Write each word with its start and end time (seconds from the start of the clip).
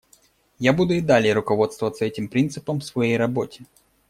Я 0.57 0.73
буду 0.73 0.95
и 0.95 1.01
далее 1.01 1.31
руководствоваться 1.35 2.05
этим 2.05 2.27
принципом 2.27 2.79
в 2.79 2.83
своей 2.85 3.17
работе. 3.17 3.67